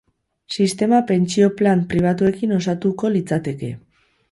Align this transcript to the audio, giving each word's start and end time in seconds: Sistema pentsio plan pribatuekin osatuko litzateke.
Sistema 0.53 1.01
pentsio 1.11 1.51
plan 1.59 1.85
pribatuekin 1.93 2.57
osatuko 2.59 3.15
litzateke. 3.19 3.73